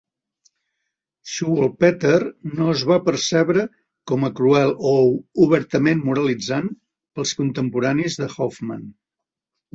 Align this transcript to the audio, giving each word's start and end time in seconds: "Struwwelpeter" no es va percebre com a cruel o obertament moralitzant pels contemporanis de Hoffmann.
"Struwwelpeter" 1.31 2.17
no 2.61 2.69
es 2.75 2.85
va 2.91 2.97
percebre 3.09 3.65
com 4.13 4.25
a 4.25 4.31
cruel 4.41 4.73
o 4.93 4.95
obertament 5.49 6.03
moralitzant 6.09 6.67
pels 7.21 7.37
contemporanis 7.45 8.21
de 8.25 8.33
Hoffmann. 8.35 8.91